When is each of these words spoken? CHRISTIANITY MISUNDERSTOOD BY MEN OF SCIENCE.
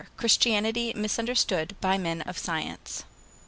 CHRISTIANITY 0.17 0.93
MISUNDERSTOOD 0.95 1.75
BY 1.79 1.97
MEN 1.99 2.21
OF 2.23 2.35
SCIENCE. 2.35 3.03